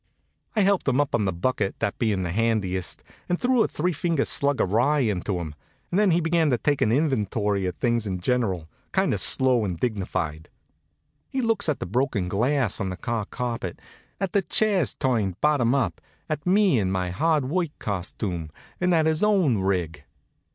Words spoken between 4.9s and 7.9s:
into him, and then he began to take an inventory of